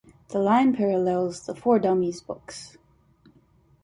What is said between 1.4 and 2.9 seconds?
the "For Dummies" books.